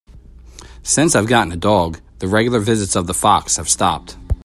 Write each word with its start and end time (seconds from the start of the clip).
Since 0.81 1.13
I've 1.15 1.27
gotten 1.27 1.53
a 1.53 1.55
dog, 1.55 2.01
the 2.17 2.27
regular 2.27 2.57
visits 2.59 2.95
of 2.95 3.05
the 3.05 3.13
fox 3.13 3.57
have 3.57 3.69
stopped. 3.69 4.17